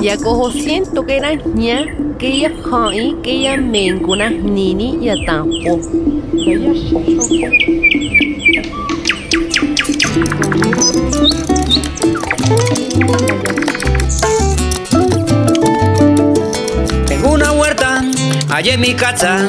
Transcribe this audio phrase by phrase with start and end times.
[0.00, 0.04] sentlaichnechilistle.
[0.04, 5.80] Yakoho siento que era ña, que ya hai, que ya mencuna nini ya tampo.
[17.06, 18.02] Tengo una huerta
[18.64, 19.48] en mi casa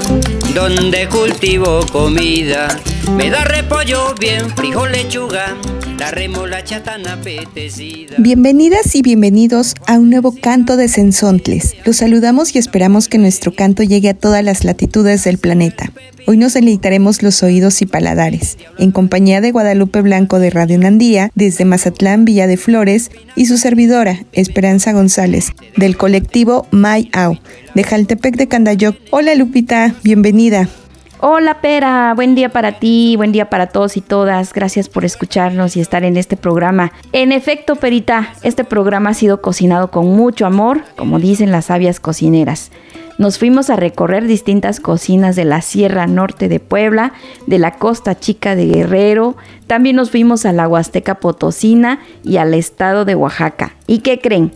[0.54, 2.68] donde cultivo comida.
[3.16, 5.56] Me da repollo bien, frijol, lechuga,
[6.02, 8.16] la remolacha tan apetecida.
[8.18, 11.76] Bienvenidas y bienvenidos a un nuevo canto de Sensontles.
[11.86, 15.92] Los saludamos y esperamos que nuestro canto llegue a todas las latitudes del planeta.
[16.26, 21.30] Hoy nos deleitaremos los oídos y paladares, en compañía de Guadalupe Blanco de Radio Nandía,
[21.36, 27.38] desde Mazatlán, Villa de Flores, y su servidora, Esperanza González, del colectivo May Au,
[27.76, 28.96] de Jaltepec de Candayoc.
[29.12, 30.68] Hola Lupita, bienvenida.
[31.24, 34.54] Hola Pera, buen día para ti, buen día para todos y todas.
[34.54, 36.94] Gracias por escucharnos y estar en este programa.
[37.12, 42.00] En efecto, Perita, este programa ha sido cocinado con mucho amor, como dicen las sabias
[42.00, 42.72] cocineras.
[43.20, 47.14] Nos fuimos a recorrer distintas cocinas de la Sierra Norte de Puebla,
[47.46, 49.36] de la Costa Chica de Guerrero,
[49.68, 53.76] también nos fuimos a la Huasteca Potosina y al estado de Oaxaca.
[53.86, 54.54] ¿Y qué creen?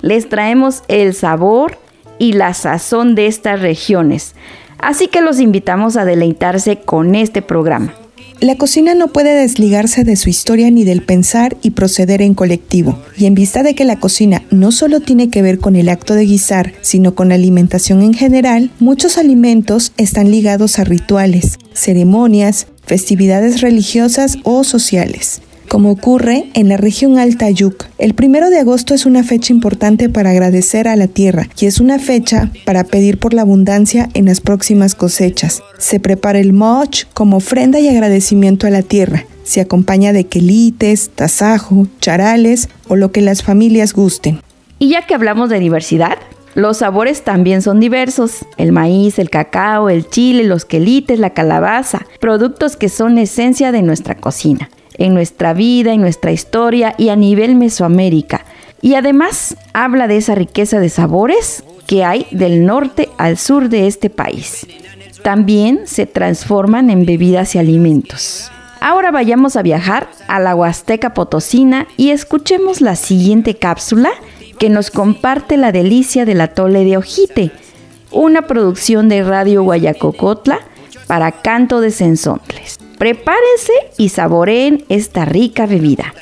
[0.00, 1.78] Les traemos el sabor
[2.18, 4.34] y la sazón de estas regiones.
[4.82, 7.94] Así que los invitamos a deleitarse con este programa.
[8.40, 12.98] La cocina no puede desligarse de su historia ni del pensar y proceder en colectivo.
[13.18, 16.14] Y en vista de que la cocina no solo tiene que ver con el acto
[16.14, 22.66] de guisar, sino con la alimentación en general, muchos alimentos están ligados a rituales, ceremonias,
[22.86, 27.84] festividades religiosas o sociales como ocurre en la región Alta Yuk.
[27.96, 31.78] El primero de agosto es una fecha importante para agradecer a la tierra y es
[31.78, 35.62] una fecha para pedir por la abundancia en las próximas cosechas.
[35.78, 39.26] Se prepara el moch como ofrenda y agradecimiento a la tierra.
[39.44, 44.40] Se acompaña de quelites, tasajo, charales o lo que las familias gusten.
[44.80, 46.18] Y ya que hablamos de diversidad,
[46.56, 48.44] los sabores también son diversos.
[48.56, 53.82] El maíz, el cacao, el chile, los quelites, la calabaza, productos que son esencia de
[53.82, 54.68] nuestra cocina
[55.00, 58.44] en nuestra vida, en nuestra historia y a nivel Mesoamérica.
[58.82, 63.88] Y además habla de esa riqueza de sabores que hay del norte al sur de
[63.88, 64.66] este país.
[65.24, 68.50] También se transforman en bebidas y alimentos.
[68.80, 74.10] Ahora vayamos a viajar a la Huasteca Potosina y escuchemos la siguiente cápsula
[74.58, 77.52] que nos comparte la delicia del atole de Ojite,
[78.10, 80.60] una producción de Radio Guayacocotla
[81.06, 82.79] para Canto de Sensontles.
[83.00, 86.12] Prepárense y saboreen esta rica bebida.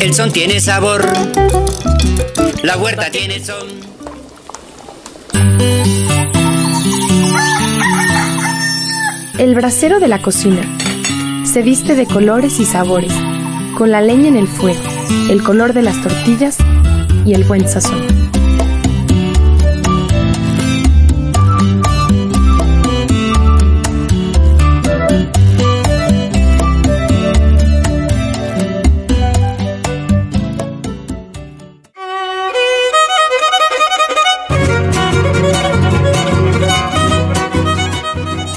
[0.00, 1.04] El son tiene sabor,
[2.62, 3.68] la huerta tiene son.
[9.38, 10.62] El brasero de la cocina
[11.44, 13.12] se viste de colores y sabores,
[13.76, 14.80] con la leña en el fuego,
[15.28, 16.56] el color de las tortillas
[17.26, 18.17] y el buen sazón.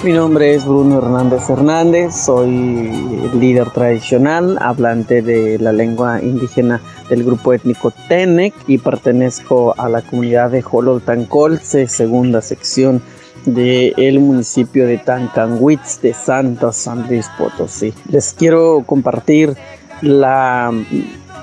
[0.03, 2.89] Mi nombre es Bruno Hernández Hernández, soy
[3.39, 10.01] líder tradicional, hablante de la lengua indígena del grupo étnico Tenec y pertenezco a la
[10.01, 13.03] comunidad de Jololtancolce, segunda sección
[13.45, 17.93] del municipio de Tancanwitz de Santa San Luis Potosí.
[18.09, 19.55] Les quiero compartir
[20.01, 20.71] la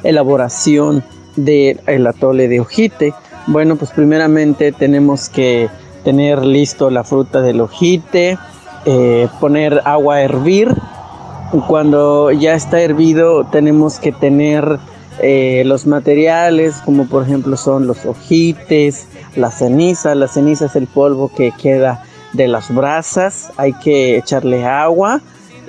[0.03, 1.05] elaboración
[1.37, 3.15] del atole de ojite.
[3.47, 5.69] Bueno, pues primeramente tenemos que
[6.05, 8.39] tener listo la fruta del ojite,
[8.85, 10.75] eh, poner agua a hervir.
[11.67, 14.79] Cuando ya está hervido tenemos que tener
[15.21, 20.15] eh, los materiales como por ejemplo son los ojites, la ceniza.
[20.15, 22.03] La ceniza es el polvo que queda
[22.33, 23.51] de las brasas.
[23.57, 25.21] Hay que echarle agua,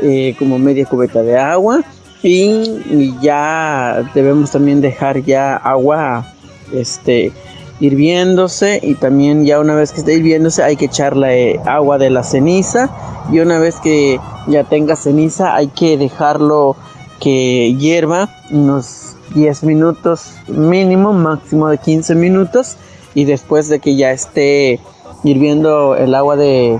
[0.01, 1.81] eh, como media cubeta de agua.
[2.21, 6.25] Y, ya debemos también dejar ya agua
[6.73, 7.31] este,
[7.79, 12.23] hirviéndose y también ya una vez que esté hirviéndose hay que echarle agua de la
[12.23, 12.89] ceniza
[13.31, 16.75] y una vez que ya tenga ceniza hay que dejarlo
[17.19, 22.77] que hierva unos 10 minutos mínimo, máximo de 15 minutos
[23.13, 24.79] y después de que ya esté
[25.23, 26.79] hirviendo el agua de,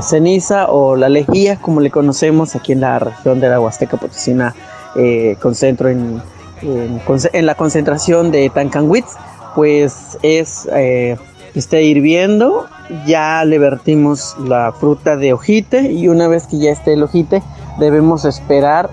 [0.00, 4.54] ceniza o la lejía, como le conocemos aquí en la región de la Huasteca Potosina,
[4.96, 6.22] eh, concentro en,
[6.62, 9.16] en, la concentración de Tancanwitz,
[9.54, 11.16] pues es eh,
[11.54, 12.66] esté hirviendo,
[13.06, 17.42] ya le vertimos la fruta de ojite y una vez que ya esté el ojite,
[17.78, 18.90] debemos esperar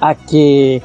[0.00, 0.82] a que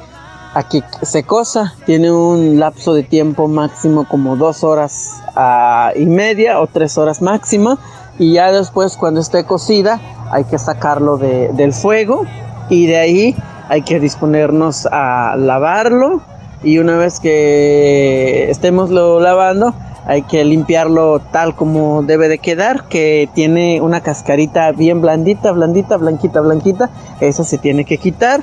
[0.54, 1.74] a que se cosa.
[1.86, 7.22] Tiene un lapso de tiempo máximo como dos horas ah, y media o tres horas
[7.22, 7.78] máxima.
[8.18, 10.00] Y ya después cuando esté cocida
[10.30, 12.26] hay que sacarlo del fuego
[12.68, 13.36] y de ahí
[13.68, 16.20] hay que disponernos a lavarlo.
[16.62, 19.74] Y una vez que estemos lo lavando,
[20.06, 25.96] hay que limpiarlo tal como debe de quedar, que tiene una cascarita bien blandita, blandita,
[25.96, 26.90] blanquita, blanquita.
[27.20, 28.40] Eso se tiene que quitar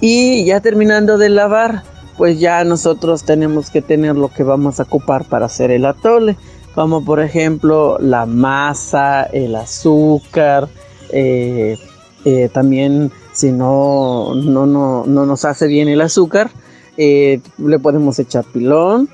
[0.00, 1.82] y ya terminando de lavar,
[2.16, 6.36] pues ya nosotros tenemos que tener lo que vamos a ocupar para hacer el atole,
[6.74, 10.68] como por ejemplo la masa, el azúcar,
[11.10, 11.76] eh,
[12.24, 16.50] eh, también si no, no, no, no, nos hace bien el azúcar,
[16.98, 19.08] eh, le podemos echar pilón.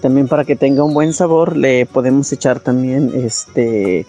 [0.00, 4.06] también para que tenga un buen sabor le podemos echar también este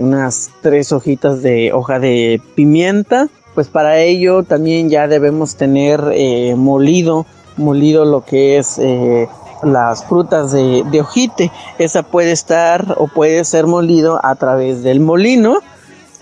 [0.00, 6.54] unas tres hojitas de hoja de pimienta pues para ello también ya debemos tener eh,
[6.56, 7.26] molido,
[7.56, 9.28] molido lo que es eh,
[9.62, 11.52] las frutas de, de, ojite.
[11.78, 15.60] Esa puede estar o puede ser molido a través del molino.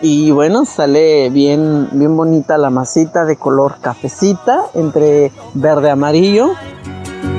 [0.02, 6.52] Y bueno, sale bien, bien bonita la masita de color cafecita entre verde amarillo.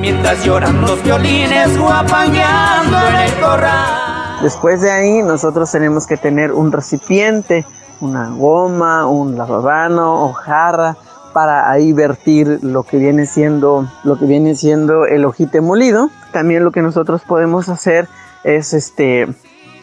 [0.00, 4.42] Mientras lloran los violines guapangueando en el corral.
[4.42, 7.64] Después de ahí nosotros tenemos que tener un recipiente
[8.02, 10.96] una goma, un lavabano o jarra
[11.32, 16.10] para ahí vertir lo que viene siendo lo que viene siendo el ojite molido.
[16.32, 18.08] También lo que nosotros podemos hacer
[18.44, 19.28] es este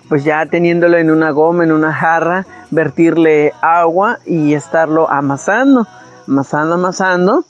[0.09, 5.87] pues ya teniéndolo en una goma, en una jarra, vertirle agua y estarlo amasando,
[6.27, 7.45] amasando, amasando.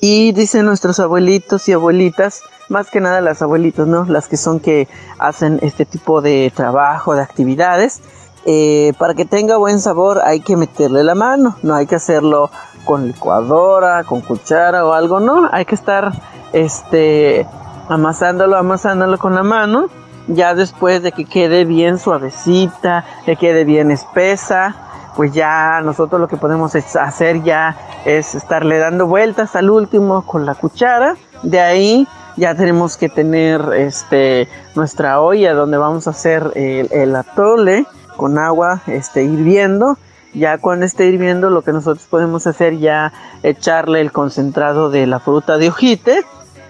[0.00, 4.04] Y dicen nuestros abuelitos y abuelitas, más que nada las abuelitas, ¿no?
[4.04, 4.88] Las que son que
[5.18, 8.00] hacen este tipo de trabajo, de actividades,
[8.46, 12.50] eh, para que tenga buen sabor hay que meterle la mano, no hay que hacerlo
[12.84, 16.12] con licuadora, con cuchara o algo, no, hay que estar
[16.54, 17.46] este
[17.88, 19.90] amasándolo, amasándolo con la mano,
[20.28, 24.76] ya después de que quede bien suavecita, que quede bien espesa,
[25.16, 30.46] pues ya nosotros lo que podemos hacer ya es estarle dando vueltas al último con
[30.46, 36.52] la cuchara, de ahí ya tenemos que tener este nuestra olla donde vamos a hacer
[36.54, 37.84] el, atole
[38.16, 39.98] con agua este, hirviendo.
[40.34, 45.18] Ya cuando esté hirviendo lo que nosotros podemos hacer ya echarle el concentrado de la
[45.18, 46.24] fruta de ojite.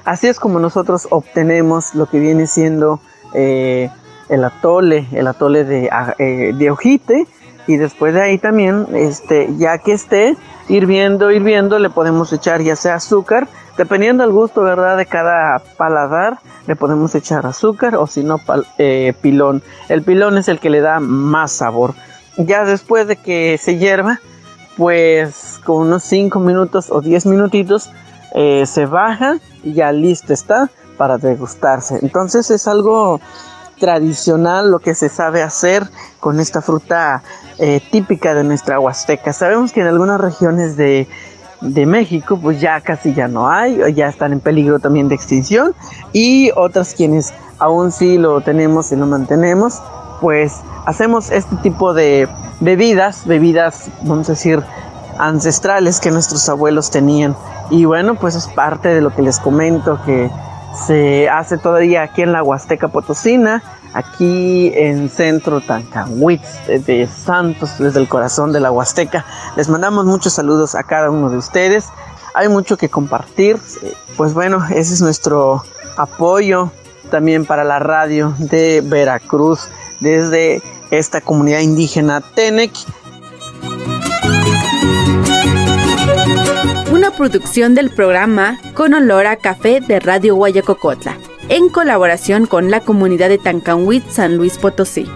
[0.06, 3.00] Así es como nosotros obtenemos lo que viene siendo
[3.34, 3.90] eh,
[4.28, 7.26] el atole, el atole de, ah, eh, ojite.
[7.66, 10.36] Y después de ahí también, este, ya que esté
[10.68, 13.46] hirviendo, hirviendo, le podemos echar ya sea azúcar,
[13.76, 14.96] dependiendo del gusto, ¿verdad?
[14.96, 18.40] De cada paladar, le podemos echar azúcar o si no,
[18.78, 19.62] eh, pilón.
[19.90, 21.94] El pilón es el que le da más sabor.
[22.38, 24.18] Ya después de que se hierva,
[24.78, 27.90] pues con unos 5 minutos o 10 minutitos,
[28.34, 31.98] eh, se baja y ya listo está para degustarse.
[32.02, 33.20] Entonces es algo
[33.78, 35.88] tradicional lo que se sabe hacer
[36.20, 37.22] con esta fruta
[37.58, 39.32] eh, típica de nuestra Huasteca.
[39.32, 41.08] Sabemos que en algunas regiones de,
[41.60, 45.74] México pues ya casi ya no hay, ya están en peligro también de extinción
[46.12, 49.82] y otras quienes aún sí lo tenemos y lo mantenemos,
[50.20, 52.28] pues hacemos este tipo de
[52.60, 54.62] bebidas, bebidas vamos a decir
[55.18, 57.34] ancestrales que nuestros abuelos tenían
[57.70, 60.30] y bueno pues es parte de lo que les comento que
[60.74, 63.62] se hace todavía aquí en la Huasteca Potosina,
[63.94, 69.24] aquí en Centro Tancanwitz de Santos, desde el corazón de la Huasteca.
[69.56, 71.86] Les mandamos muchos saludos a cada uno de ustedes.
[72.34, 73.58] Hay mucho que compartir.
[74.16, 75.64] Pues bueno, ese es nuestro
[75.96, 76.70] apoyo
[77.10, 79.68] también para la radio de Veracruz
[80.00, 82.72] desde esta comunidad indígena Tenec
[87.10, 91.16] producción del programa Con Olor a Café de Radio Guayacocotla,
[91.48, 95.06] en colaboración con la comunidad de Tancanhuit, San Luis Potosí.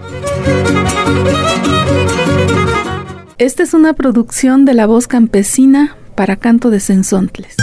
[3.37, 7.55] Esta es una producción de la voz campesina para canto de Sensontles.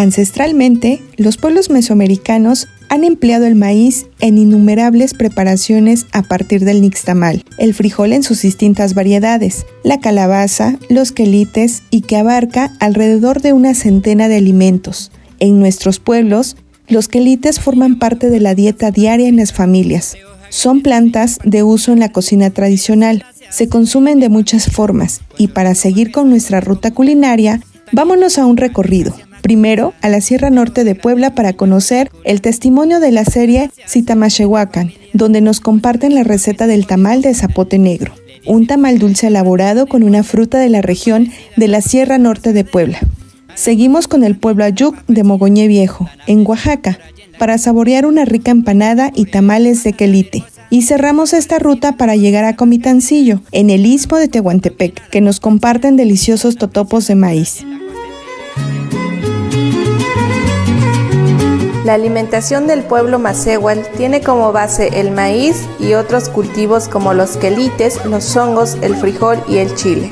[0.00, 7.44] Ancestralmente, los pueblos mesoamericanos han empleado el maíz en innumerables preparaciones a partir del nixtamal,
[7.58, 13.52] el frijol en sus distintas variedades, la calabaza, los quelites y que abarca alrededor de
[13.52, 15.12] una centena de alimentos.
[15.38, 16.56] En nuestros pueblos,
[16.88, 20.16] los quelites forman parte de la dieta diaria en las familias.
[20.48, 23.26] Son plantas de uso en la cocina tradicional.
[23.50, 27.60] Se consumen de muchas formas y para seguir con nuestra ruta culinaria,
[27.92, 29.14] vámonos a un recorrido.
[29.50, 34.92] Primero, a la Sierra Norte de Puebla para conocer el testimonio de la serie Citamachehuacan,
[35.12, 38.14] donde nos comparten la receta del tamal de zapote negro,
[38.46, 42.62] un tamal dulce elaborado con una fruta de la región de la Sierra Norte de
[42.62, 43.00] Puebla.
[43.56, 47.00] Seguimos con el pueblo Ayuc de Mogoñé Viejo, en Oaxaca,
[47.36, 50.44] para saborear una rica empanada y tamales de quelite.
[50.70, 55.40] Y cerramos esta ruta para llegar a Comitancillo, en el istmo de Tehuantepec, que nos
[55.40, 57.64] comparten deliciosos totopos de maíz.
[61.84, 67.38] La alimentación del pueblo Macehual tiene como base el maíz y otros cultivos como los
[67.38, 70.10] quelites, los hongos, el frijol y el chile.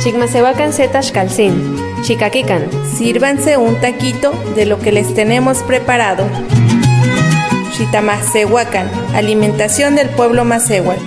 [0.00, 2.68] Chigmacehuacan setas calcín, chicaquican.
[2.96, 6.24] Sírvanse un taquito de lo que les tenemos preparado.
[7.72, 10.98] Chitamacehuacan, alimentación del pueblo Macehual.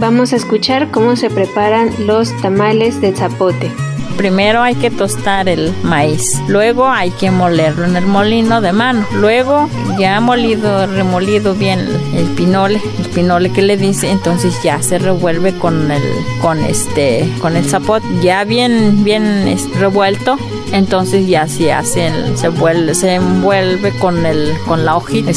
[0.00, 3.70] Vamos a escuchar cómo se preparan los tamales de zapote.
[4.16, 9.04] Primero hay que tostar el maíz, luego hay que molerlo en el molino de mano,
[9.12, 11.80] luego ya molido, remolido bien
[12.14, 16.02] el pinole, el pinole que le dice, entonces ya se revuelve con el,
[16.40, 20.38] con este, con el zapote, ya bien, bien revuelto,
[20.72, 25.30] entonces ya se hace, se vuelve, se envuelve con el, con la hojita,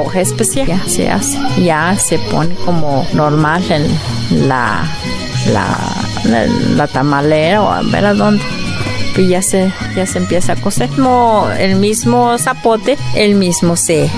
[0.00, 4.84] hoja especial, ya se hace, ya se pone como normal en la
[5.46, 8.42] la, tamalera o a ver a dónde
[9.16, 10.56] y ya se, ya se empieza a.
[10.56, 14.10] Como el mismo zapote, el mismo se.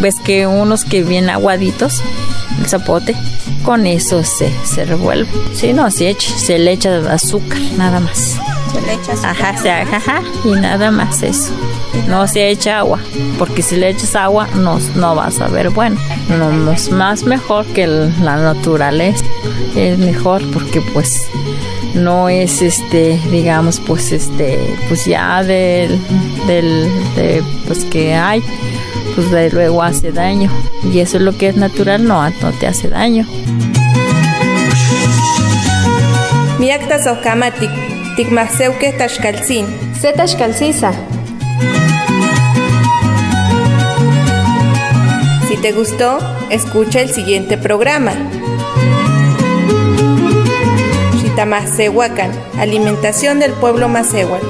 [0.00, 2.02] Ves que unos que vienen aguaditos,
[2.60, 3.16] el zapote,
[3.64, 5.30] con eso se, se revuelve.
[5.54, 8.38] Si no, se, echa, se le echa azúcar, nada más.
[8.72, 9.30] Se le echa azúcar.
[9.30, 11.52] Ajá, se, ajá, y nada más eso.
[12.08, 12.98] No se echa agua,
[13.38, 16.00] porque si le echas agua no, no vas a ver bueno.
[16.28, 19.24] No, es más mejor que la naturaleza.
[19.76, 21.26] Es mejor porque pues
[21.94, 25.98] no es este digamos pues este pues ya del
[26.46, 28.42] del de, pues que hay
[29.14, 30.50] pues de luego hace daño
[30.90, 33.26] y eso es lo que es natural no no te hace daño
[36.58, 37.06] Miaktas
[38.12, 40.12] okamatik tikmaseuke tashkalsin se
[45.48, 46.18] Si te gustó,
[46.50, 48.12] escucha el siguiente programa.
[51.20, 54.42] Chitamacehuacan, alimentación del pueblo Macehual.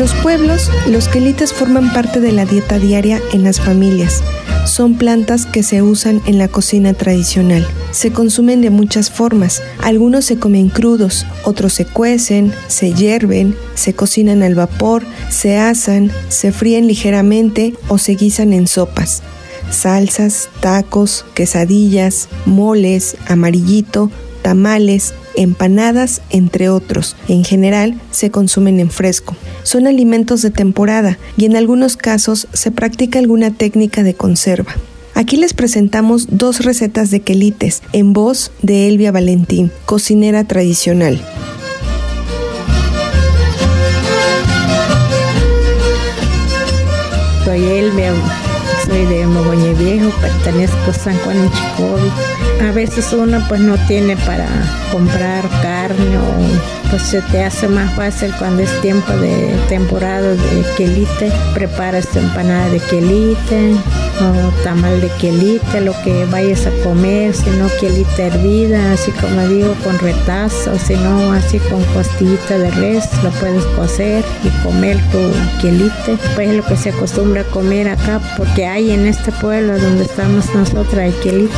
[0.00, 4.22] Nuestros pueblos, los quelites forman parte de la dieta diaria en las familias
[4.68, 7.66] son plantas que se usan en la cocina tradicional.
[7.90, 9.62] Se consumen de muchas formas.
[9.82, 16.12] Algunos se comen crudos, otros se cuecen, se hierven, se cocinan al vapor, se asan,
[16.28, 19.22] se fríen ligeramente o se guisan en sopas.
[19.70, 24.10] Salsas, tacos, quesadillas, moles, amarillito,
[24.42, 27.16] tamales, empanadas, entre otros.
[27.28, 29.36] En general, se consumen en fresco.
[29.62, 34.74] Son alimentos de temporada y en algunos casos se practica alguna técnica de conserva.
[35.14, 41.20] Aquí les presentamos dos recetas de quelites en voz de Elvia Valentín, cocinera tradicional.
[47.44, 48.12] Soy Elvia,
[48.88, 52.10] soy de Mogoñe Viejo, pertenezco a San Juan en Chicobi
[52.60, 54.46] a veces uno pues no tiene para
[54.90, 60.64] comprar carne o pues se te hace más fácil cuando es tiempo de temporada de
[60.76, 63.74] quelite, preparas empanada de quelite
[64.20, 69.46] o tamal de quelite, lo que vayas a comer, si no quelite hervida, así como
[69.48, 74.98] digo, con retazo, si no así con costillita de res, lo puedes cocer y comer
[75.12, 75.18] tu
[75.60, 79.78] quelite, pues es lo que se acostumbra a comer acá, porque hay en este pueblo
[79.78, 81.54] donde estamos nosotros hay quelite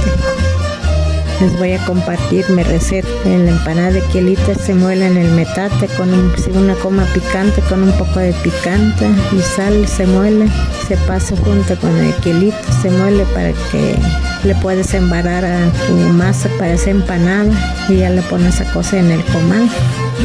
[1.41, 3.09] les voy a compartir mi receta.
[3.25, 7.61] En la empanada de quelite se muele en el metate con un, una coma picante,
[7.63, 10.49] con un poco de picante y sal se muele,
[10.87, 13.97] se pasa junto con el quelite, se muele para que
[14.45, 17.51] le puedes embarar a tu masa para esa empanada
[17.89, 19.69] y ya le pones a cocer en el comal.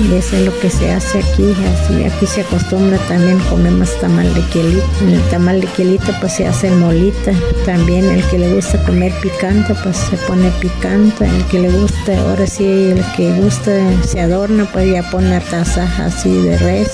[0.04, 1.54] Y eso es lo que se hace aquí.
[1.74, 4.86] Así, aquí se acostumbra también comer más tamal de quelito.
[5.02, 7.32] En el tamal de quelito pues se hace molita.
[7.66, 11.26] También el que le gusta comer picante pues se pone picante.
[11.26, 13.72] El que le gusta, ahora sí, el que gusta
[14.04, 16.94] se adorna pues ya pone la taza así de res.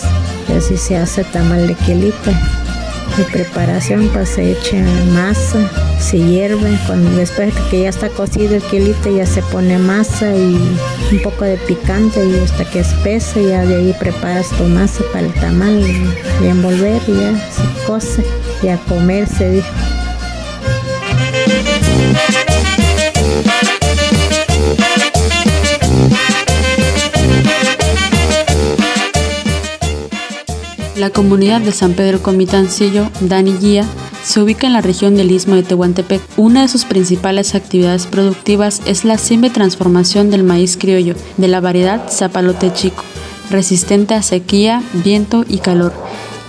[0.49, 2.31] Y así se hace tamal de quelito
[3.17, 4.77] de preparación pues se echa
[5.13, 5.59] masa,
[5.99, 10.55] se hierve, cuando después que ya está cocido el kilito ya se pone masa y
[11.11, 15.25] un poco de picante y hasta que espese ya de ahí preparas tu masa para
[15.25, 18.23] el tamal y, envolver y ya se cose
[18.63, 19.67] y a comer se dijo.
[31.01, 33.83] La comunidad de San Pedro Comitancillo, Dani Guía,
[34.23, 36.21] se ubica en la región del Istmo de Tehuantepec.
[36.37, 41.47] Una de sus principales actividades productivas es la siembra y transformación del maíz criollo de
[41.47, 43.03] la variedad Zapalote Chico,
[43.49, 45.91] resistente a sequía, viento y calor,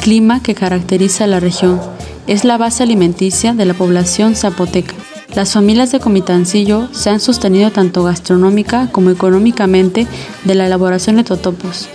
[0.03, 1.81] clima que caracteriza la región.
[2.27, 4.93] Es la base alimenticia de la población zapoteca.
[5.35, 10.07] Las familias de Comitancillo se han sostenido tanto gastronómica como económicamente
[10.45, 11.89] de la elaboración de totopos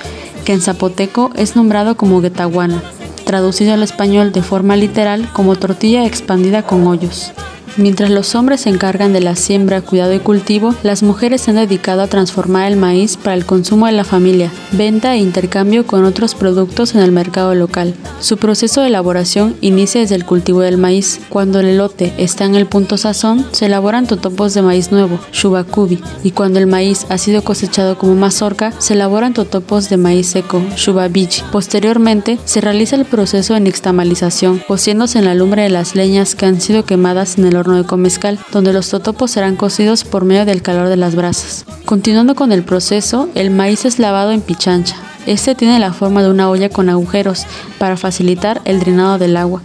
[0.47, 2.81] que en zapoteco es nombrado como guetaguana,
[3.25, 7.33] traducido al español de forma literal como tortilla expandida con hoyos.
[7.77, 11.57] Mientras los hombres se encargan de la siembra, cuidado y cultivo, las mujeres se han
[11.57, 16.03] dedicado a transformar el maíz para el consumo de la familia, venta e intercambio con
[16.03, 17.93] otros productos en el mercado local.
[18.19, 21.19] Su proceso de elaboración inicia desde el cultivo del maíz.
[21.29, 26.01] Cuando el elote está en el punto sazón, se elaboran totopos de maíz nuevo, shubakubi,
[26.23, 30.63] y cuando el maíz ha sido cosechado como mazorca, se elaboran totopos de maíz seco,
[30.75, 31.43] shubabichi.
[31.51, 36.47] Posteriormente, se realiza el proceso de nixtamalización, cociéndose en la lumbre de las leñas que
[36.47, 40.45] han sido quemadas en el horno de comezcal, donde los totopos serán cocidos por medio
[40.45, 41.65] del calor de las brasas.
[41.85, 44.95] Continuando con el proceso, el maíz es lavado en pichancha.
[45.25, 47.45] Este tiene la forma de una olla con agujeros
[47.77, 49.61] para facilitar el drenado del agua.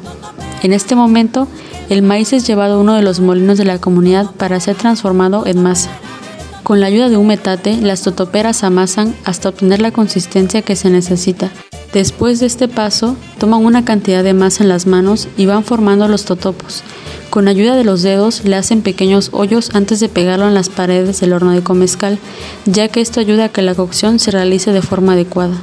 [0.62, 1.48] En este momento,
[1.88, 5.46] el maíz es llevado a uno de los molinos de la comunidad para ser transformado
[5.46, 5.90] en masa.
[6.72, 10.88] Con la ayuda de un metate, las totoperas amasan hasta obtener la consistencia que se
[10.88, 11.50] necesita.
[11.92, 16.08] Después de este paso, toman una cantidad de masa en las manos y van formando
[16.08, 16.82] los totopos.
[17.28, 21.20] Con ayuda de los dedos le hacen pequeños hoyos antes de pegarlo en las paredes
[21.20, 22.18] del horno de comezcal,
[22.64, 25.58] ya que esto ayuda a que la cocción se realice de forma adecuada.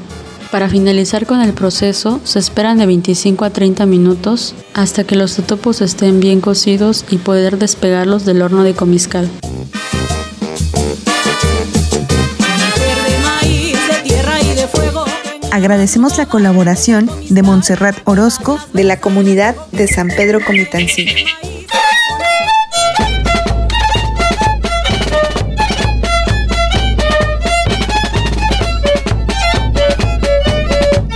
[0.51, 5.35] Para finalizar con el proceso, se esperan de 25 a 30 minutos hasta que los
[5.35, 9.27] totopos estén bien cocidos y poder despegarlos del horno de comezcal.
[15.59, 21.25] Agradecemos la colaboración de Montserrat Orozco de la comunidad de San Pedro Comitancillo.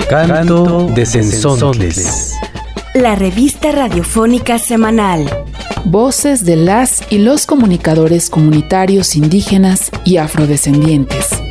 [0.09, 2.33] Canto de Sensontles.
[2.95, 5.25] La revista radiofónica semanal.
[5.85, 11.42] Voces de las y los comunicadores comunitarios indígenas y afrodescendientes.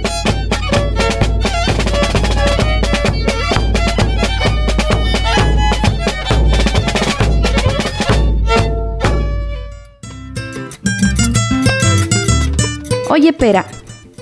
[13.14, 13.66] Oye, Pera,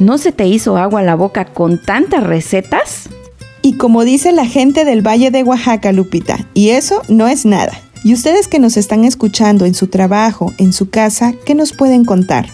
[0.00, 3.08] ¿no se te hizo agua la boca con tantas recetas?
[3.62, 7.70] Y como dice la gente del Valle de Oaxaca, Lupita, y eso no es nada.
[8.02, 12.04] Y ustedes que nos están escuchando en su trabajo, en su casa, ¿qué nos pueden
[12.04, 12.48] contar?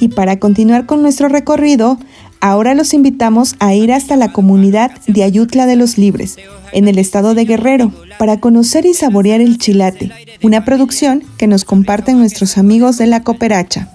[0.00, 1.98] Y para continuar con nuestro recorrido,
[2.40, 6.38] ahora los invitamos a ir hasta la comunidad de Ayutla de los Libres,
[6.72, 10.10] en el estado de Guerrero, para conocer y saborear el chilate,
[10.42, 13.90] una producción que nos comparten nuestros amigos de la cooperacha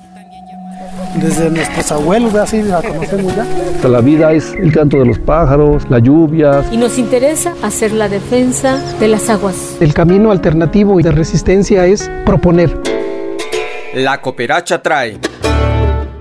[1.19, 3.45] desde nuestros abuelos, así la conocemos ya.
[3.88, 6.63] La vida es el canto de los pájaros, la lluvia.
[6.71, 9.77] Y nos interesa hacer la defensa de las aguas.
[9.80, 12.77] El camino alternativo y de resistencia es proponer.
[13.93, 15.19] La cooperacha trae.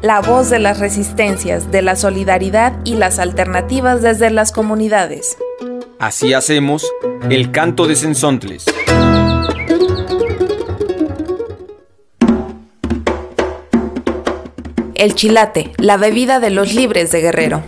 [0.02, 5.36] La voz de las resistencias, de la solidaridad y las alternativas desde las comunidades.
[5.98, 6.86] Así hacemos
[7.30, 8.66] el canto de Sensontles.
[14.96, 17.62] El chilate, la bebida de los libres de Guerrero.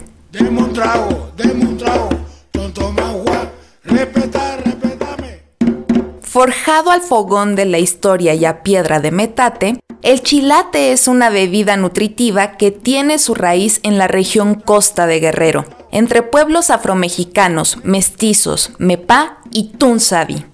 [6.22, 11.28] Forjado al fogón de la historia y a piedra de metate, el chilate es una
[11.28, 17.76] bebida nutritiva que tiene su raíz en la región costa de Guerrero, entre pueblos afromexicanos,
[17.84, 20.46] mestizos, mepá y tunzavi.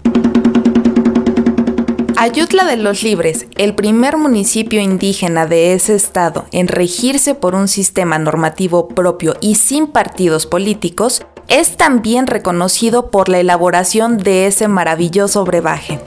[2.17, 7.67] Ayutla de los Libres, el primer municipio indígena de ese estado en regirse por un
[7.67, 14.69] sistema normativo propio y sin partidos políticos, es también reconocido por la elaboración de ese
[14.69, 15.99] maravilloso brebaje.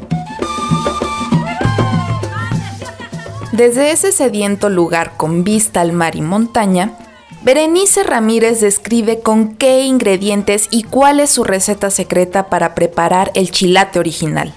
[3.53, 6.97] Desde ese sediento lugar con vista al mar y montaña,
[7.43, 13.51] Berenice Ramírez describe con qué ingredientes y cuál es su receta secreta para preparar el
[13.51, 14.55] chilate original.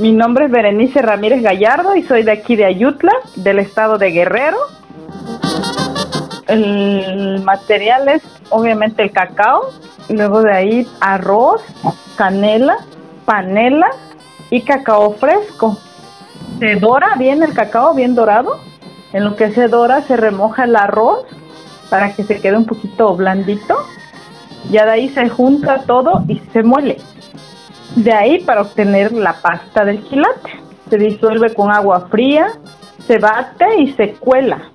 [0.00, 4.10] Mi nombre es Berenice Ramírez Gallardo y soy de aquí de Ayutla, del estado de
[4.10, 4.56] Guerrero.
[6.48, 9.70] El material es obviamente el cacao,
[10.08, 11.62] luego de ahí arroz,
[12.16, 12.78] canela,
[13.24, 13.86] panela
[14.50, 15.78] y cacao fresco.
[16.58, 18.58] Se dora bien el cacao, bien dorado.
[19.12, 21.20] En lo que se dora se remoja el arroz
[21.88, 23.76] para que se quede un poquito blandito.
[24.70, 26.98] Ya de ahí se junta todo y se muele.
[27.96, 30.50] De ahí para obtener la pasta del quilate.
[30.90, 32.48] Se disuelve con agua fría,
[33.06, 34.70] se bate y se cuela.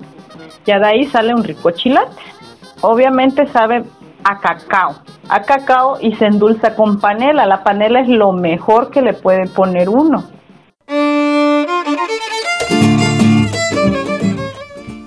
[0.65, 2.21] Ya de ahí sale un rico chilate.
[2.81, 3.83] Obviamente sabe
[4.23, 4.95] a cacao,
[5.27, 7.45] a cacao y se endulza con panela.
[7.45, 10.23] La panela es lo mejor que le puede poner uno.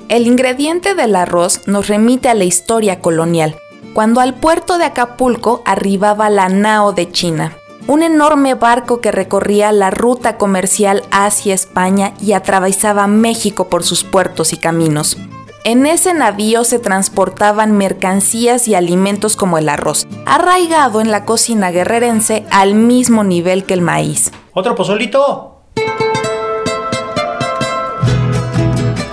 [0.09, 3.57] El ingrediente del arroz nos remite a la historia colonial,
[3.95, 9.73] cuando al puerto de Acapulco arribaba la nao de China, un enorme barco que recorría
[9.73, 15.17] la ruta comercial hacia España y atravesaba México por sus puertos y caminos.
[15.65, 21.71] En ese navío se transportaban mercancías y alimentos como el arroz, arraigado en la cocina
[21.71, 24.33] guerrerense al mismo nivel que el maíz.
[24.55, 25.52] ¿Otro pozolito?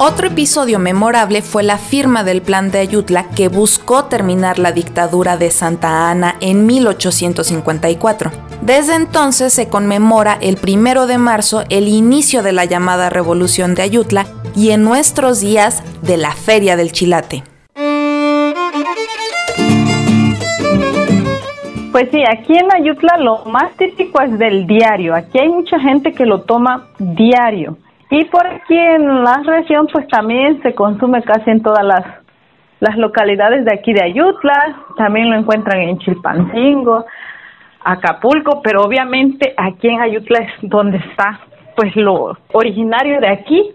[0.01, 5.35] Otro episodio memorable fue la firma del Plan de Ayutla que buscó terminar la dictadura
[5.35, 8.31] de Santa Ana en 1854.
[8.61, 13.81] Desde entonces se conmemora el primero de marzo el inicio de la llamada Revolución de
[13.81, 17.43] Ayutla y en nuestros días de la Feria del Chilate.
[21.91, 25.13] Pues sí, aquí en Ayutla lo más típico es del diario.
[25.13, 27.75] Aquí hay mucha gente que lo toma diario.
[28.11, 32.03] Y por aquí en la región pues también se consume casi en todas las,
[32.79, 37.05] las localidades de aquí de Ayutla, también lo encuentran en Chilpancingo,
[37.83, 41.39] Acapulco, pero obviamente aquí en Ayutla es donde está
[41.75, 43.71] pues lo originario de aquí.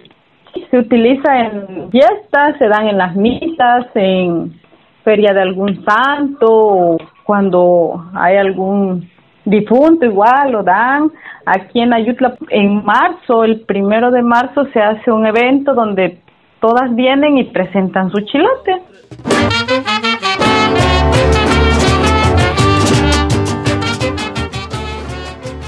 [0.71, 4.61] Se utiliza en fiestas, se dan en las misas, en
[5.05, 9.11] feria de algún santo, cuando hay algún
[9.45, 11.11] difunto igual lo dan.
[11.47, 16.19] Aquí en Ayutla, en marzo, el primero de marzo, se hace un evento donde
[16.61, 18.83] todas vienen y presentan su chilate.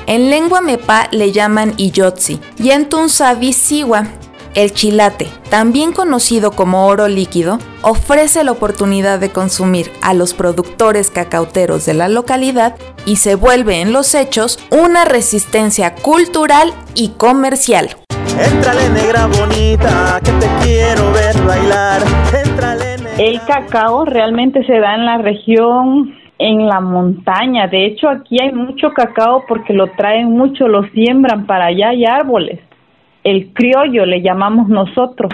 [0.07, 4.05] En lengua mepa le llaman iyotzi y en tunzavi siwa.
[4.57, 11.11] El chilate, también conocido como oro líquido, ofrece la oportunidad de consumir a los productores
[11.11, 17.89] cacauteros de la localidad y se vuelve en los hechos una resistencia cultural y comercial.
[18.41, 22.01] Entrale negra bonita, que te quiero ver bailar.
[23.19, 27.67] El cacao realmente se da en la región en la montaña.
[27.67, 32.07] De hecho, aquí hay mucho cacao porque lo traen mucho, lo siembran para allá, hay
[32.07, 32.61] árboles
[33.27, 35.33] el criollo le llamamos nosotros.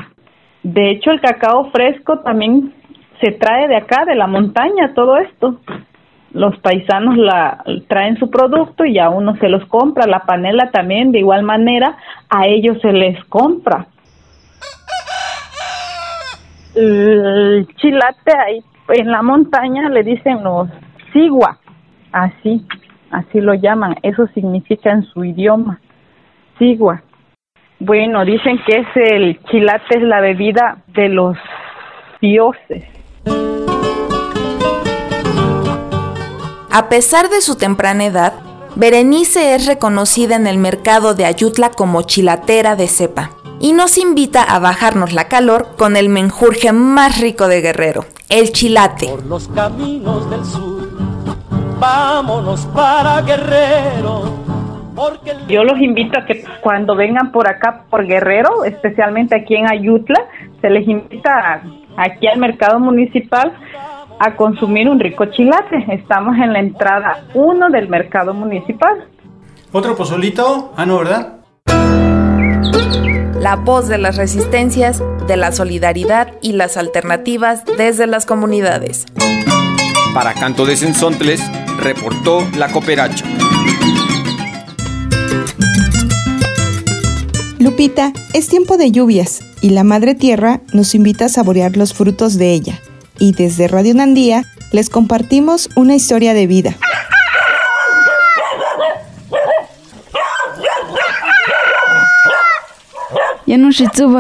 [0.62, 2.72] De hecho, el cacao fresco también
[3.20, 5.60] se trae de acá, de la montaña, todo esto.
[6.32, 10.06] Los paisanos la traen su producto y a uno se los compra.
[10.06, 11.98] La panela también, de igual manera,
[12.30, 13.88] a ellos se les compra.
[16.74, 20.70] El chilate ahí en la montaña le dicen los
[21.12, 21.58] sigua,
[22.10, 22.66] así,
[23.10, 23.96] así lo llaman.
[24.02, 25.78] Eso significa en su idioma,
[26.58, 27.02] sigua.
[27.84, 31.36] Bueno, dicen que es el chilate es la bebida de los
[32.20, 32.84] dioses.
[36.70, 38.34] A pesar de su temprana edad,
[38.76, 44.44] Berenice es reconocida en el mercado de Ayutla como chilatera de cepa y nos invita
[44.44, 49.08] a bajarnos la calor con el menjurje más rico de Guerrero, el chilate.
[49.08, 50.88] Por los caminos del sur,
[51.80, 54.41] vámonos para Guerrero
[55.48, 60.26] yo los invito a que cuando vengan por acá, por Guerrero, especialmente aquí en Ayutla,
[60.60, 61.62] se les invita
[61.96, 63.52] aquí al mercado municipal
[64.18, 65.84] a consumir un rico chilate.
[65.88, 69.08] Estamos en la entrada 1 del mercado municipal.
[69.72, 70.72] ¿Otro pozolito?
[70.76, 71.38] Ah, no, ¿verdad?
[73.40, 79.06] La voz de las resistencias, de la solidaridad y las alternativas desde las comunidades.
[80.14, 81.42] Para Canto de Sensontles,
[81.78, 83.24] reportó la cooperacha.
[87.62, 92.36] Lupita, es tiempo de lluvias y la Madre Tierra nos invita a saborear los frutos
[92.36, 92.80] de ella.
[93.20, 96.76] Y desde Radio Nandía les compartimos una historia de vida.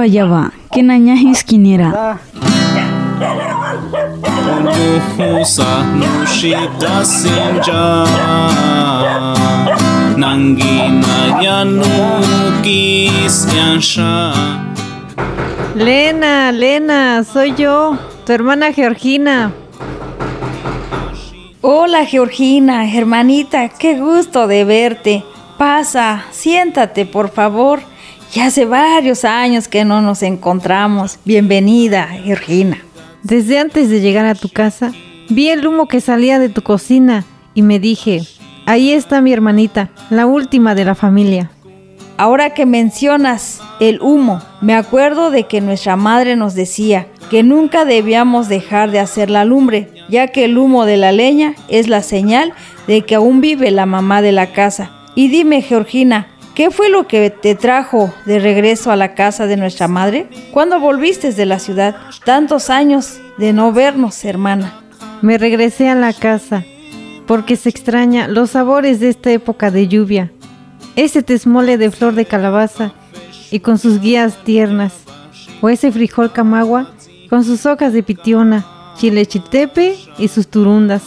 [0.06, 2.20] Yaba, kinanya hiskinira.
[5.18, 9.61] Nuhusa nushita sinja Nangina yanukis yansha
[15.74, 19.52] Lena, Lena, soy yo, tu hermana Georgina.
[21.60, 25.24] Hola Georgina, hermanita, qué gusto de verte.
[25.58, 27.80] Pasa, siéntate, por favor.
[28.32, 31.18] Ya hace varios años que no nos encontramos.
[31.24, 32.78] Bienvenida, Georgina.
[33.24, 34.92] Desde antes de llegar a tu casa,
[35.28, 38.22] vi el humo que salía de tu cocina y me dije,
[38.66, 41.50] ahí está mi hermanita, la última de la familia.
[42.16, 47.84] Ahora que mencionas el humo, me acuerdo de que nuestra madre nos decía que nunca
[47.84, 52.02] debíamos dejar de hacer la lumbre, ya que el humo de la leña es la
[52.02, 52.52] señal
[52.86, 54.90] de que aún vive la mamá de la casa.
[55.14, 59.56] Y dime, Georgina, ¿qué fue lo que te trajo de regreso a la casa de
[59.56, 60.28] nuestra madre?
[60.52, 61.96] ¿Cuándo volviste de la ciudad?
[62.24, 64.80] Tantos años de no vernos, hermana.
[65.22, 66.64] Me regresé a la casa
[67.26, 70.32] porque se extraña los sabores de esta época de lluvia.
[70.96, 72.92] Ese tesmole de flor de calabaza
[73.50, 74.92] y con sus guías tiernas,
[75.60, 76.90] o ese frijol camagua
[77.30, 81.02] con sus hojas de pitiona, chile chiltepe y sus turundas.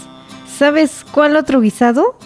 [0.48, 2.18] ¿Sabes cuál otro guisado?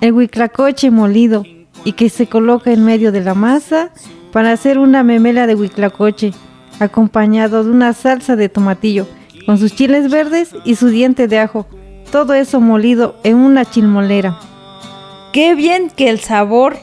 [0.00, 1.44] El huiclacoche molido
[1.84, 3.90] y que se coloca en medio de la masa
[4.32, 6.32] para hacer una memela de huiclacoche,
[6.80, 9.06] acompañado de una salsa de tomatillo,
[9.46, 11.66] con sus chiles verdes y su diente de ajo,
[12.10, 14.38] todo eso molido en una chilmolera.
[15.32, 16.78] Qué bien que el sabor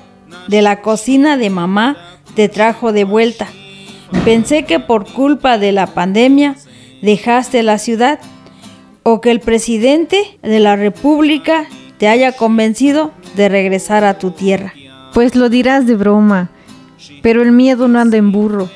[0.47, 1.97] de la cocina de mamá
[2.35, 3.47] te trajo de vuelta.
[4.23, 6.55] Pensé que por culpa de la pandemia
[7.01, 8.19] dejaste la ciudad
[9.03, 11.65] o que el presidente de la República
[11.97, 14.73] te haya convencido de regresar a tu tierra.
[15.13, 16.49] Pues lo dirás de broma,
[17.21, 18.69] pero el miedo no anda en burro.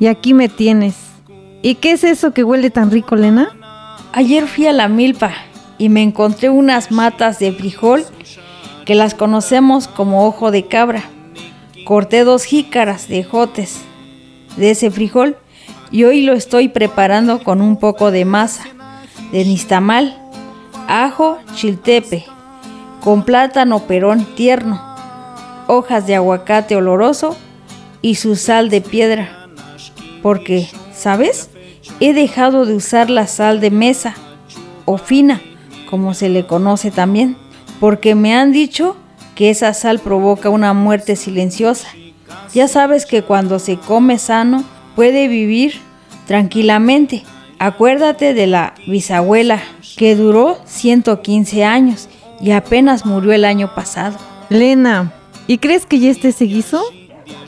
[0.00, 0.96] Y aquí me tienes.
[1.62, 3.48] ¿Y qué es eso que huele tan rico, Lena?
[4.12, 5.32] Ayer fui a la milpa
[5.78, 8.04] y me encontré unas matas de frijol
[8.84, 11.04] que las conocemos como ojo de cabra.
[11.84, 13.80] Corté dos jícaras de jotes
[14.56, 15.36] de ese frijol
[15.90, 18.64] y hoy lo estoy preparando con un poco de masa
[19.32, 20.16] de nistamal,
[20.86, 22.24] ajo, chiltepe,
[23.02, 24.80] con plátano perón tierno,
[25.66, 27.36] hojas de aguacate oloroso
[28.00, 29.48] y su sal de piedra.
[30.22, 31.50] Porque, ¿sabes?
[32.00, 34.14] He dejado de usar la sal de mesa
[34.84, 35.40] o fina,
[35.88, 37.36] como se le conoce también,
[37.80, 38.96] porque me han dicho
[39.34, 41.88] que esa sal provoca una muerte silenciosa.
[42.52, 44.64] Ya sabes que cuando se come sano
[44.96, 45.74] puede vivir
[46.26, 47.22] tranquilamente.
[47.58, 49.60] Acuérdate de la bisabuela
[49.96, 52.08] que duró 115 años
[52.40, 54.16] y apenas murió el año pasado.
[54.48, 55.12] Lena,
[55.46, 56.82] ¿y crees que ya esté guiso?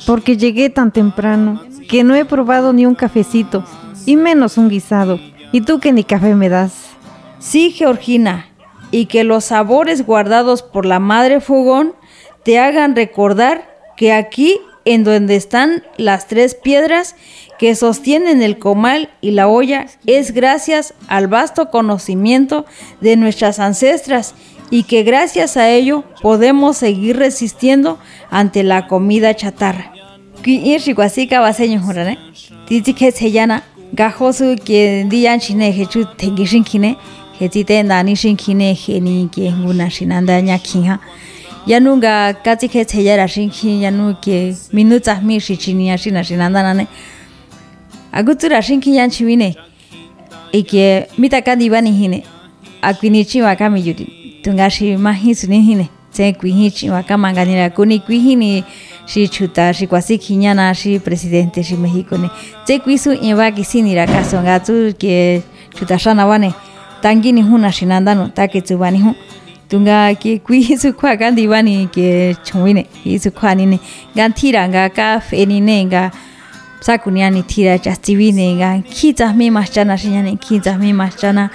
[0.07, 3.65] Porque llegué tan temprano que no he probado ni un cafecito
[4.07, 5.19] y menos un guisado.
[5.53, 6.90] ¿Y tú que ni café me das?
[7.41, 8.51] Sí, Georgina,
[8.91, 11.95] y que los sabores guardados por la madre Fogón
[12.45, 17.17] te hagan recordar que aquí, en donde están las tres piedras
[17.59, 22.67] que sostienen el comal y la olla, es gracias al vasto conocimiento
[23.01, 24.35] de nuestras ancestras
[24.71, 27.99] y que gracias a ello podemos seguir resistiendo
[28.31, 29.93] ante la comida chatarra.
[37.41, 40.99] Hechu tengishin kine heni que nguna shinanda nya kinha
[41.67, 46.63] yanu ga kachi ke cheyara shin kin yanu que minuta mi shi chinia shina shinanda
[46.63, 46.87] nane.
[48.13, 49.57] Agutura shin kin yan chimine
[50.53, 52.25] y que mita kandi bani hine.
[52.83, 55.89] Akwini chiwa kami yuri tungashi mahi suni hine.
[56.13, 58.65] Tse kwihi chiwa kama ganira kuni kwihi ni
[59.07, 62.29] shi chuta shi kwasi kiñana shi presidente shi México ne
[62.65, 65.43] tse kwisu inba kisinira kaso nga tu que
[65.79, 66.53] chuta shana wane
[67.03, 69.15] tangi ni huna shinanda no ta que tsubani hu
[69.69, 73.79] tunga que kwisu kwa gandi bani que chumine isu kwa ni ne
[74.17, 76.11] gantira nga ka fe ni ne nga
[76.81, 81.51] sakunia ni tira chastivine nga kita mi machana shiñane kita mi machana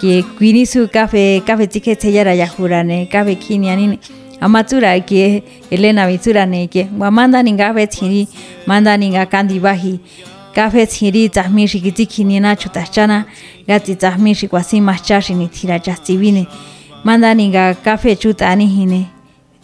[0.00, 3.98] que kwinisu kafe kafe tike teyara ya jurane kafe kiniani ne
[4.40, 8.28] amatura que Elena Mitsura ne que manda ninga ve tiri
[8.66, 10.00] manda ninga kandi bahi
[10.54, 13.24] kafe tiri kini na kinina chutachana
[13.68, 16.46] gati tahmi shikwasi machashi ni tira chastivine
[17.04, 19.06] mandani ga café chutani hine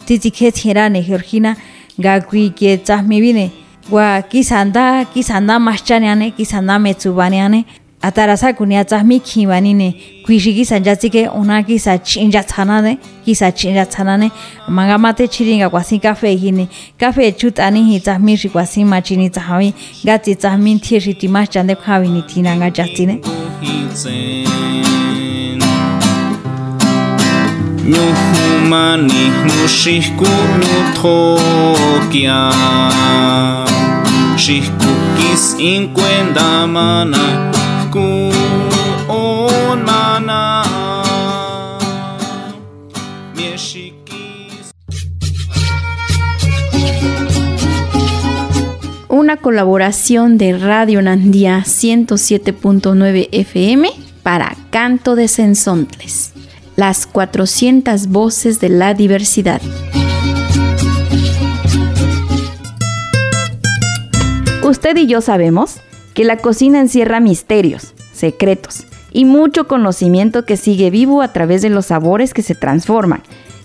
[0.05, 0.51] titi khe
[0.89, 1.55] ni Georgina
[1.99, 3.51] ga kui ke tsahmi vine.
[3.89, 7.65] gua kisanda kisanda maschaniane kisanda metsubaniane
[8.01, 13.35] atarasa kunia tsahmi khiwani ne kuishigi sanjachi ke ona ki sa chinja chana ne ki
[13.35, 14.31] sa chinja chana ne
[14.67, 19.73] mangamate chiringa kwasi cafe hine cafe chutani hi tsahmi ri kwasi machini tsahawi
[20.05, 23.19] gati tsahmi thie ri tima chande khawi ni tinanga jati ne
[27.83, 30.27] nuhumani nushihku
[30.59, 32.51] nuthokia
[34.37, 37.58] shihku kis inkwendamana
[49.07, 53.89] Una colaboración de Radio Nandía 107.9 FM
[54.23, 56.33] para Canto de Sensontles
[56.79, 59.61] las 400 voces de la diversidad.
[64.63, 65.81] Usted y yo sabemos
[66.13, 71.69] que la cocina encierra misterios, secretos y mucho conocimiento que sigue vivo a través de
[71.69, 73.21] los sabores que se transforman.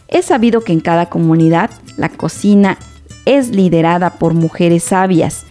[0.09, 2.79] Es sabido que en cada comunidad la cocina
[3.25, 5.45] es liderada por mujeres sabias.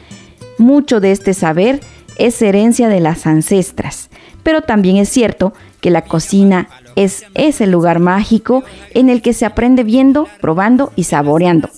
[0.57, 1.79] Mucho de este saber
[2.17, 4.09] es herencia de las ancestras,
[4.43, 9.45] pero también es cierto que la cocina es ese lugar mágico en el que se
[9.45, 11.69] aprende viendo, probando y saboreando.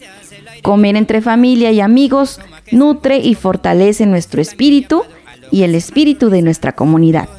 [0.65, 2.39] Comer entre familia y amigos
[2.71, 5.04] nutre y fortalece nuestro espíritu
[5.51, 7.30] y el espíritu de nuestra comunidad.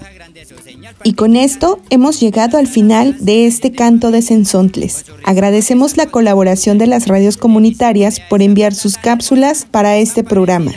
[1.03, 5.07] Y con esto hemos llegado al final de este canto de Sensontles.
[5.25, 10.71] Agradecemos la colaboración de las radios comunitarias por enviar sus cápsulas para este programa.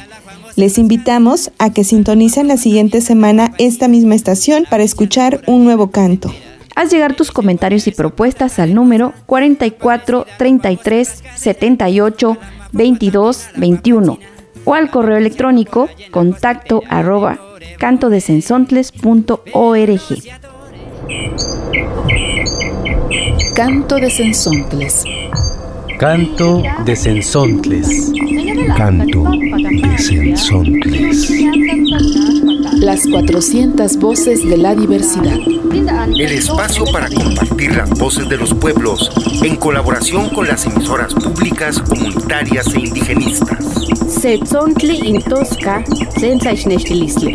[0.55, 5.91] Les invitamos a que sintonicen la siguiente semana esta misma estación para escuchar un nuevo
[5.91, 6.33] canto.
[6.79, 12.37] Haz llegar tus comentarios y propuestas al número 44 33 78
[12.71, 14.17] 22 21
[14.63, 17.37] o al correo electrónico contacto arroba
[17.79, 20.01] cantodesensontles.org.
[23.53, 25.03] Canto de Sensontles.
[25.99, 28.13] Canto de Sensontles.
[28.77, 31.29] Canto de Sensontles.
[32.79, 35.37] Las 400 voces de la diversidad.
[36.15, 39.11] El espacio para compartir las voces de los pueblos
[39.43, 43.65] en colaboración con las emisoras públicas, comunitarias e indigenistas.
[44.07, 45.83] Setzontli intosca
[46.19, 47.33] sensaichnextilistle.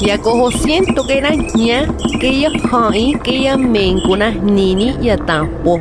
[0.00, 1.88] Ya cojo siento que era ña
[2.20, 5.80] que ya hai que ya mencuna nini ya tampo.